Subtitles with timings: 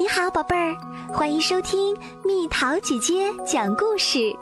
[0.00, 0.76] 你好，宝贝儿，
[1.12, 4.32] 欢迎收听蜜桃姐姐讲故事。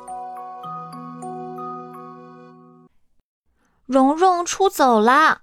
[3.87, 5.39] 蓉蓉出走了。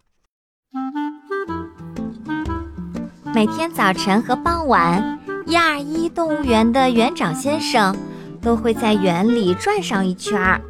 [3.34, 7.96] 每天早晨和傍晚，一二一动物园的园长先生
[8.40, 10.62] 都会在园里转上一圈儿。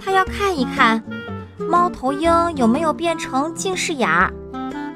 [0.00, 1.02] 他要看一看
[1.68, 4.32] 猫头鹰有没有变成近视眼儿，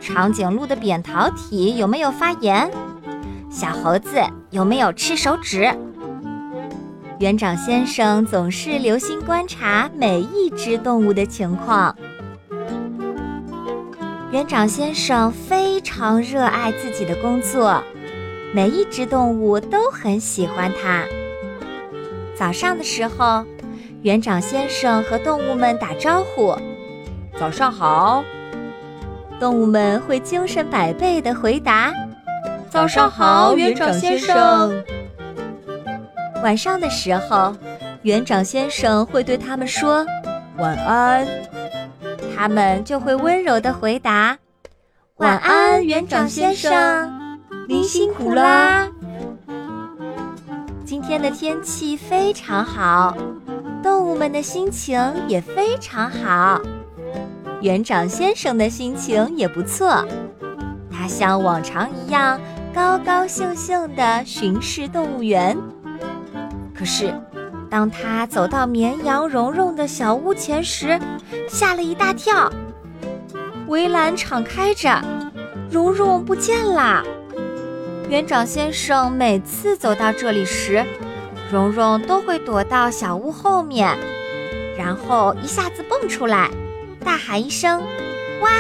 [0.01, 2.71] 长颈鹿的扁桃体有没有发炎。
[3.53, 5.71] 小猴子有没有吃手指？
[7.19, 11.95] 园长先生总是留心观察每一只动物的情况。
[14.31, 17.83] 园长先生非常热爱自己的工作，
[18.55, 21.05] 每一只动物都很喜欢他。
[22.35, 23.45] 早上的时候，
[24.01, 26.57] 园长先生和动物们打招呼
[27.39, 28.25] ：“早上好。”
[29.39, 31.93] 动物们会精神百倍地回答。
[32.73, 34.83] 早上好，园长先生。
[36.43, 37.55] 晚上的时候，
[38.01, 40.07] 园长先生会对他们说
[40.57, 41.29] ：“晚安。”
[42.35, 44.39] 他们就会温柔的回答
[45.21, 47.13] ：“晚安，园长先生，
[47.69, 48.89] 您辛苦啦。”
[50.87, 53.15] 今天的天气非常好，
[53.83, 54.99] 动物们的心情
[55.29, 56.59] 也非常好，
[57.61, 60.03] 园长先生的心情也不错，
[60.91, 62.41] 他像往常一样。
[62.75, 65.57] 高高兴兴地巡视动物园。
[66.75, 67.15] 可是，
[67.69, 70.99] 当他走到绵羊蓉蓉的小屋前时，
[71.49, 72.51] 吓了一大跳。
[73.69, 75.01] 围栏敞开着，
[75.71, 77.05] 蓉蓉不见了。
[78.09, 80.85] 园长先生每次走到这里时，
[81.51, 83.97] 蓉蓉都会躲到小屋后面，
[84.77, 86.51] 然后一下子蹦出来，
[87.05, 87.83] 大喊一声
[88.43, 88.51] ：“哇！”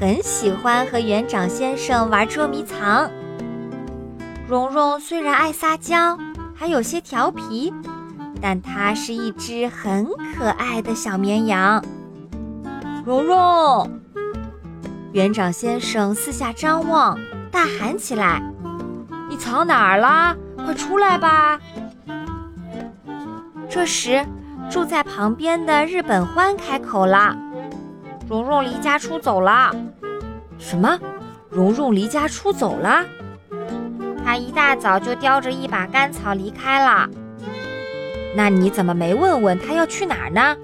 [0.00, 3.10] 很喜欢和园长先生玩捉迷藏。
[4.48, 6.16] 蓉蓉虽然爱撒娇，
[6.54, 7.70] 还有些调皮，
[8.40, 11.84] 但它是一只很可爱的小绵羊。
[13.04, 14.00] 蓉蓉，
[15.12, 17.18] 园长先生四下张望，
[17.50, 18.42] 大喊起来
[19.28, 20.34] ：“你藏哪儿啦？
[20.64, 21.60] 快出来吧！”
[23.68, 24.24] 这时，
[24.70, 27.36] 住在旁边的日本獾开口了。
[28.30, 29.74] 蓉蓉离家出走了。
[30.56, 30.96] 什么？
[31.50, 33.04] 蓉蓉离家出走了？
[34.24, 37.10] 她一大早就叼着一把干草离开了。
[38.36, 40.56] 那你怎么没问问她要去哪儿呢？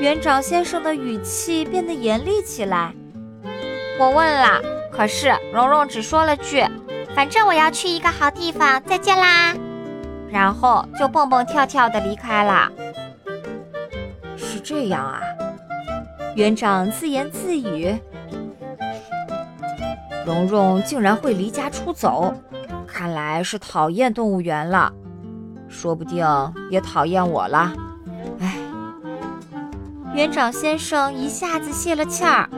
[0.00, 2.92] 园长先生的语气变得严厉起来。
[4.00, 6.66] 我问了，可是蓉蓉只说了句
[7.14, 9.54] ：“反正我要去一个好地方，再见啦。”
[10.28, 12.72] 然后就蹦蹦跳跳地离开了。
[14.36, 15.20] 是这样啊。
[16.34, 17.96] 园长自言自语
[20.26, 22.34] ：“蓉蓉竟然会离家出走，
[22.88, 24.92] 看来是讨厌动物园了，
[25.68, 26.26] 说不定
[26.70, 27.72] 也讨厌我了。”
[28.42, 28.56] 哎，
[30.12, 32.48] 园长先生一下子泄了气儿。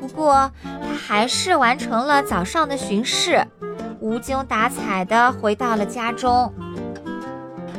[0.00, 3.46] 不过他还是完成了早上的巡视，
[4.00, 6.50] 无精打采地回到了家中。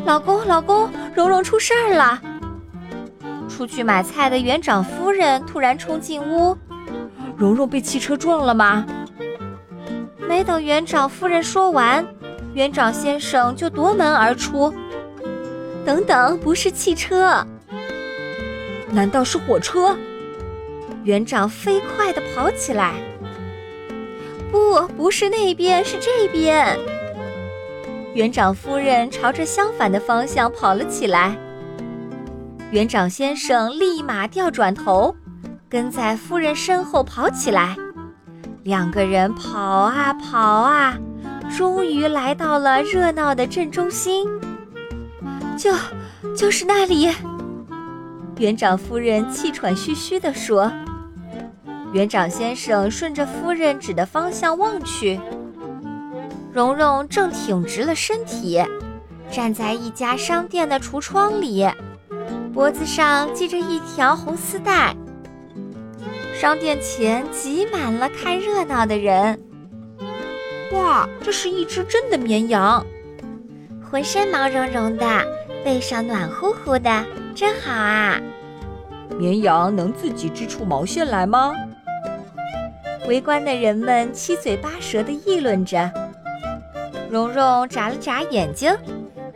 [0.06, 2.22] 老公，老公，蓉蓉出事儿了。
[3.58, 6.56] 出去买菜的园长夫人突然冲进屋
[7.36, 8.86] ：“蓉蓉被汽车撞了吗？”
[10.30, 12.06] 没等园长夫人说完，
[12.54, 14.72] 园长先生就夺门而出。
[15.84, 17.44] “等等，不是汽车，
[18.92, 19.98] 难道是火车？”
[21.04, 22.94] 园长飞快地跑起来。
[24.52, 26.78] “不，不是那边，是这边。”
[28.14, 31.36] 园长夫人朝着相反的方向跑了起来。
[32.70, 35.16] 园长先生立马调转头，
[35.70, 37.78] 跟在夫人身后跑起来。
[38.64, 40.98] 两个人跑啊跑啊，
[41.56, 44.28] 终于来到了热闹的镇中心。
[45.58, 45.74] 就
[46.36, 47.10] 就是那里。
[48.38, 50.70] 园长夫人气喘吁吁地说。
[51.94, 55.18] 园长先生顺着夫人指的方向望去，
[56.52, 58.62] 蓉蓉正挺直了身体，
[59.32, 61.66] 站在一家商店的橱窗里。
[62.58, 64.96] 脖子上系着一条红丝带，
[66.34, 69.40] 商店前挤满了看热闹的人。
[70.72, 72.84] 哇，这是一只真的绵羊，
[73.88, 75.06] 浑身毛茸茸的，
[75.64, 77.06] 背上暖乎乎的，
[77.36, 78.20] 真好啊！
[79.20, 81.54] 绵羊能自己织出毛线来吗？
[83.08, 85.92] 围观的人们七嘴八舌地议论着。
[87.08, 88.76] 蓉蓉眨了眨眼睛。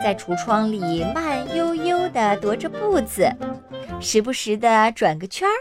[0.04, 3.30] 在橱窗里慢悠悠地踱着步子，
[4.00, 5.54] 时不时地转个圈儿。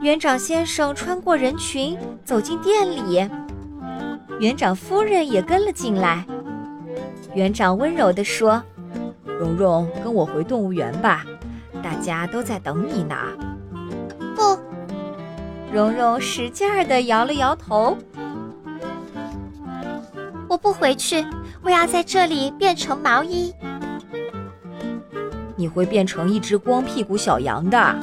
[0.00, 3.28] 园长先生穿过人群走进店里，
[4.38, 6.24] 园长夫人也跟了进来。
[7.34, 8.62] 园长温柔地说
[9.26, 11.24] ：“蓉蓉，跟我回动物园吧，
[11.82, 13.16] 大家都在等你呢。”
[14.36, 14.58] 不，
[15.72, 17.98] 蓉蓉使劲儿地摇了摇头。
[20.48, 21.26] 我不回去，
[21.62, 23.52] 我要在这里变成毛衣。
[25.58, 27.94] 你会变成一只光屁股小羊的。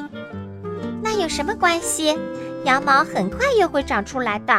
[1.02, 2.16] 那有什么关系？
[2.66, 4.54] 羊毛很快又会长出来的。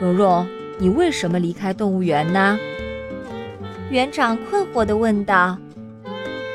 [0.00, 0.46] 蓉蓉，
[0.78, 2.58] 你为什么离开动物园呢？
[3.90, 5.58] 园长困惑地问道。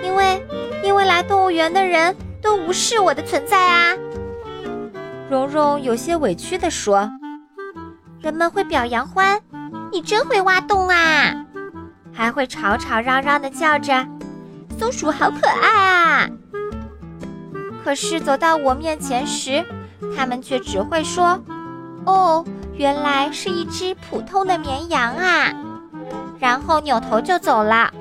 [0.04, 0.44] 因为，
[0.84, 3.94] 因为来动物园的人都无视我的存在啊。
[5.30, 7.08] 蓉蓉有些委屈地说。
[8.20, 9.40] 人们会表扬欢，
[9.92, 11.46] 你真会挖洞啊！
[12.12, 14.06] 还会吵吵嚷嚷地叫着，
[14.80, 16.30] 松鼠好可爱啊！
[17.84, 19.66] 可是走到我面前时，
[20.16, 21.38] 它们却只会说
[22.08, 22.46] ：“哦，
[22.76, 25.54] 原来是一只普通的绵羊啊！”
[26.40, 27.94] 然后扭头就走了。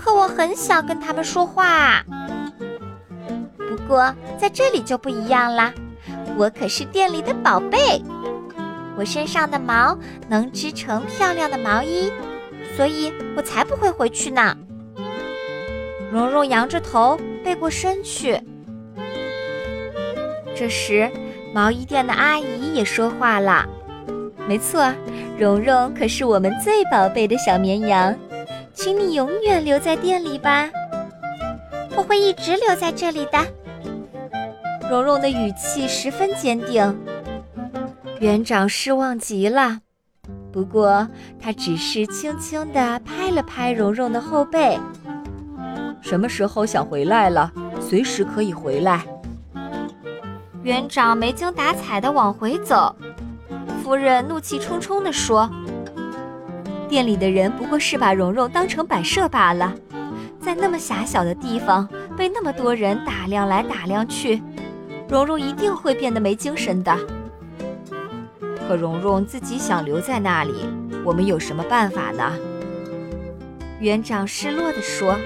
[0.00, 2.04] 可我很想跟它们说话。
[3.56, 5.72] 不过在这里就不一样啦，
[6.36, 8.00] 我可是店里的宝贝。
[8.96, 9.98] 我身上的毛
[10.28, 12.12] 能织成漂亮的毛衣，
[12.76, 14.56] 所以我才不会回去呢。
[16.10, 18.40] 蓉蓉扬着头背过身去。
[20.54, 21.10] 这时，
[21.54, 23.66] 毛衣店的阿姨也说话了
[24.48, 24.92] ：“没错，
[25.38, 28.14] 蓉蓉可是我们最宝贝的小绵羊，
[28.72, 30.68] 请你永远留在店里吧。
[31.96, 33.38] 我会一直留在这里的。”
[34.90, 36.98] 蓉蓉的语气十分坚定。
[38.20, 39.78] 园长失望极了，
[40.50, 41.06] 不过
[41.38, 44.76] 他只是轻轻地拍了拍蓉蓉的后背。
[46.00, 49.04] 什么时候想回来了，随时可以回来。
[50.62, 52.94] 园长没精打采地往回走，
[53.82, 55.48] 夫人怒气冲冲地说
[56.88, 59.72] ：“店里的人不过是把蓉蓉当成摆设罢了，
[60.40, 64.42] 在那么狭小的地方被那么多人打量来打量去，
[65.08, 66.94] 蓉蓉一定会变得没精神的。”
[68.66, 70.66] 可蓉蓉自己想留在那里，
[71.02, 72.32] 我们有什么办法呢？
[73.80, 75.16] 园长失落地说：“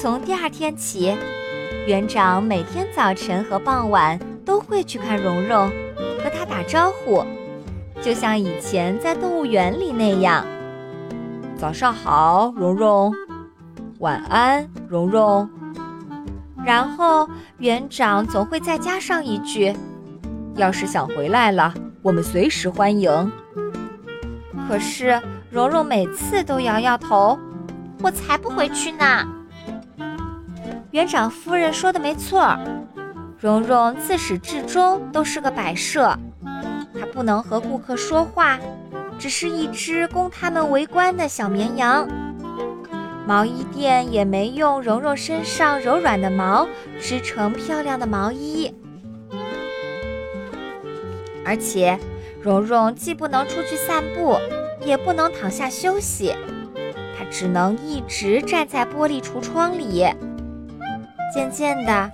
[0.00, 1.14] 从第二天起，
[1.86, 5.68] 园长每天早晨和傍晚都会去看蓉蓉，
[6.24, 7.22] 和她打招呼，
[8.00, 10.42] 就像以前在动物园里那样。
[11.54, 13.12] 早上好，蓉蓉。
[13.98, 15.46] 晚安，蓉蓉。
[16.64, 19.76] 然后园长总会再加上一句。”
[20.56, 23.30] 要是想回来了，我们随时欢迎。
[24.66, 25.20] 可是
[25.50, 27.38] 蓉蓉每次都摇摇头，
[28.00, 29.28] 我才不回去呢。
[30.92, 32.58] 园长夫人说的没错，
[33.38, 36.18] 蓉蓉自始至终都是个摆设，
[36.98, 38.58] 她不能和顾客说话，
[39.16, 42.08] 只是一只供他们围观的小绵羊。
[43.24, 46.66] 毛衣店也没用蓉蓉身上柔软的毛
[47.00, 48.74] 织成漂亮的毛衣。
[51.44, 51.96] 而且，
[52.42, 54.36] 蓉蓉既不能出去散步，
[54.84, 56.34] 也不能躺下休息，
[57.16, 60.04] 她只能一直站在玻璃橱窗里。
[61.32, 62.10] 渐渐的，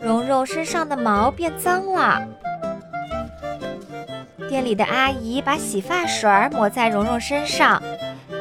[0.00, 2.20] 蓉蓉身上的毛变脏了。
[4.48, 7.82] 店里的阿姨把洗发水抹在蓉蓉身上，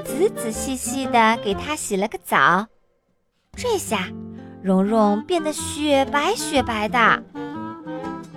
[0.04, 2.68] 仔仔细细地给她洗了个澡。
[3.56, 4.08] 这下，
[4.62, 6.98] 蓉蓉变得雪白雪白的。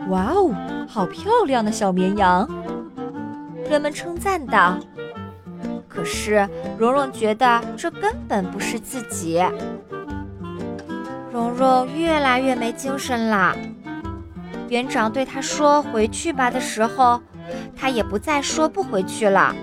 [0.09, 0.54] 哇哦！
[0.88, 2.49] 好漂亮的小绵羊，
[3.68, 4.78] 人们称赞道。
[5.87, 9.42] 可是蓉蓉觉得这根本不是自己。
[11.38, 13.57] 蓉蓉越来越没精神了。
[14.68, 17.23] 园长对她说“回去吧”的时候，
[17.76, 19.54] 她也不再说不回去了。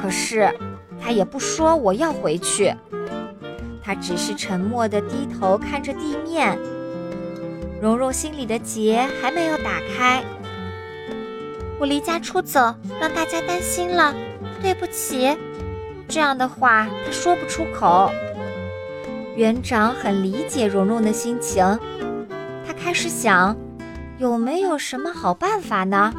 [0.00, 0.50] 可是
[0.98, 2.74] 她也不说我要回去，
[3.84, 6.58] 她只是沉默地低头看着地面。
[7.78, 10.24] 蓉蓉心里的结还没有打开。
[11.78, 14.14] 我离家出走，让大家担心了，
[14.62, 15.36] 对不起。
[16.08, 18.10] 这样的话，他说不出口。
[19.36, 21.62] 园长很理解蓉蓉的心情，
[22.66, 23.54] 他开始想，
[24.16, 26.10] 有没有什么好办法呢？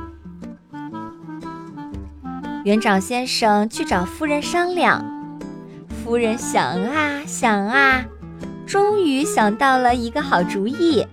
[2.63, 5.03] 园长先生去找夫人商量，
[5.89, 8.05] 夫人想啊想啊，
[8.67, 11.03] 终于想到了一个好主意，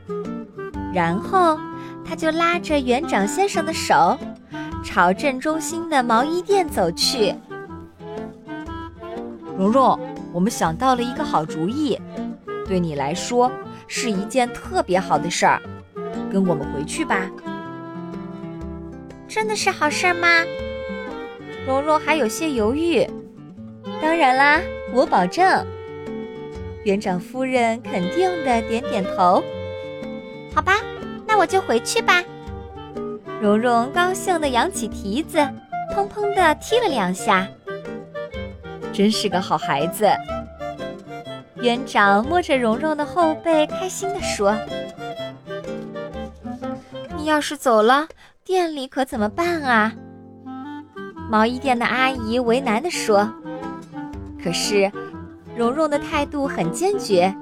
[0.92, 1.58] 然后
[2.04, 4.18] 他就拉着园长先生的手。
[4.84, 7.34] 朝镇中心的毛衣店走去。
[9.56, 9.99] 蓉蓉，
[10.34, 11.96] 我们想到了一个好主意。
[12.66, 13.52] 对你来说，
[13.86, 15.62] 是一件特别好的事儿。
[16.32, 17.30] 跟我们回去吧。
[19.28, 20.28] 真的是好事儿吗？
[21.66, 23.06] 蓉蓉还有些犹豫。
[24.02, 24.60] 当然啦，
[24.92, 25.64] 我保证。
[26.84, 29.42] 园长夫人肯定的点点头。
[30.52, 30.74] 好吧，
[31.26, 32.22] 那我就回去吧。
[33.40, 35.38] 蓉蓉高兴的扬起蹄子，
[35.94, 37.46] 砰砰的踢了两下。
[38.94, 40.08] 真是个好孩子。
[41.56, 44.56] 园长摸着蓉蓉的后背，开心地说
[47.18, 48.06] ：“你要是走了，
[48.44, 49.92] 店里可怎么办啊？”
[51.28, 53.28] 毛衣店的阿姨为难地说
[54.42, 54.92] ：“可是，
[55.56, 57.34] 蓉蓉的态度很坚决。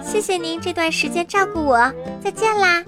[0.00, 2.82] 谢谢您这段时间照顾我，再见啦。”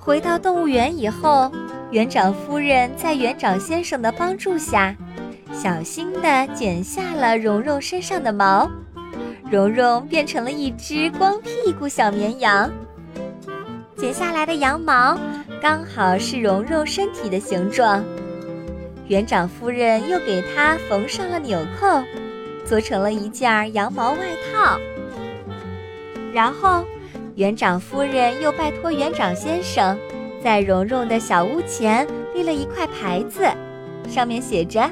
[0.00, 1.52] 回到动物园以后，
[1.92, 4.96] 园长夫人在园长先生的帮助下。
[5.52, 8.68] 小心地剪下了蓉蓉身上的毛，
[9.50, 12.70] 蓉蓉变成了一只光屁股小绵羊。
[13.96, 15.16] 剪下来的羊毛
[15.60, 18.02] 刚好是蓉蓉身体的形状。
[19.06, 22.02] 园长夫人又给它缝上了纽扣，
[22.64, 24.18] 做成了一件羊毛外
[24.50, 24.78] 套。
[26.32, 26.84] 然后，
[27.36, 29.96] 园长夫人又拜托园长先生，
[30.42, 33.46] 在蓉蓉的小屋前立了一块牌子，
[34.08, 34.88] 上面写着。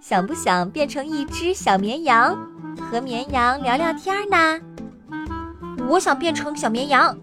[0.00, 2.34] 想不想变成一只小绵羊，
[2.90, 4.58] 和绵羊聊聊天呢？
[5.86, 7.14] 我想变成小绵羊。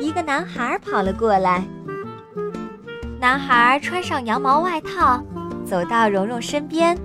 [0.00, 1.62] 一个男孩跑了过来。
[3.20, 5.22] 男孩穿上羊毛外套，
[5.64, 6.98] 走到蓉蓉身边。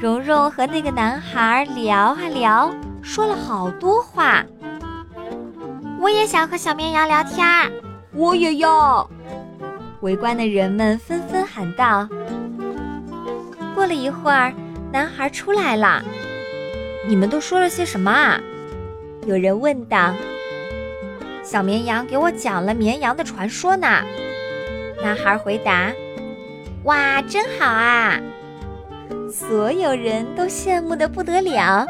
[0.00, 4.44] 蓉蓉和那个男孩聊啊聊，说了好多话。
[6.00, 7.44] 我也想和小绵羊聊天。
[8.12, 9.10] 我也要。
[10.02, 12.08] 围观的人们纷纷喊道。
[13.86, 14.52] 过了一会儿，
[14.90, 16.02] 男孩出来了。
[17.06, 18.40] 你们都说了些什么啊？
[19.28, 20.12] 有人问道。
[21.44, 24.02] 小绵羊给我讲了绵羊的传说呢。
[25.04, 25.92] 男孩回答
[26.82, 28.20] ：“哇，真好啊！”
[29.32, 31.86] 所有人都羡慕的不得了，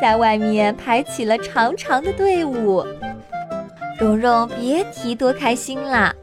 [0.00, 2.86] 在外面排起了长长的队伍。
[3.98, 6.14] 蓉蓉别提多开心了。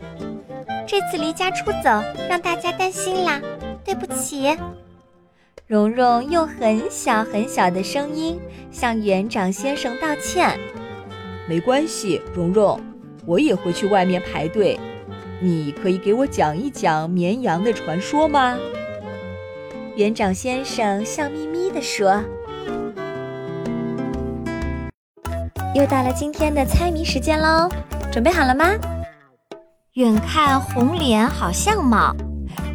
[0.88, 3.42] 这次离家出走，让大家担心啦，
[3.84, 4.58] 对不起。
[5.70, 8.40] 蓉蓉用很小很小的声音
[8.72, 10.60] 向园长先生道歉。
[11.48, 12.80] 没关系，蓉蓉，
[13.24, 14.80] 我也会去外面排队。
[15.40, 18.58] 你可以给我讲一讲绵羊的传说吗？
[19.96, 22.24] 园长先生笑眯眯地说。
[25.76, 27.70] 又到了今天的猜谜时间喽，
[28.12, 28.72] 准备好了吗？
[29.94, 32.16] 远看红脸好相貌，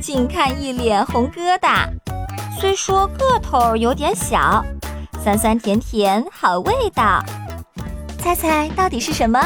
[0.01, 1.89] 近看一脸红疙瘩。
[2.59, 4.65] 虽说个头有点小，
[5.23, 7.23] 酸酸甜甜好味道，
[8.19, 9.41] 猜猜到底是什么？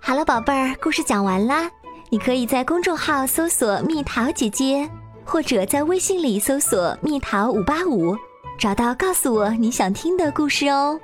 [0.00, 1.70] 好了，宝贝儿，故事讲完啦。
[2.08, 4.88] 你可以在公众号搜索“蜜桃姐姐”，
[5.26, 8.16] 或者在微信里搜索“蜜桃五八五”，
[8.56, 10.98] 找到告诉我你想听的故事哦。